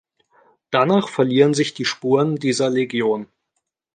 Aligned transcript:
Danach 0.71 1.09
verlieren 1.09 1.53
sich 1.53 1.75
die 1.75 1.85
Spuren 1.85 2.37
dieser 2.37 2.71
Legion. 2.71 3.27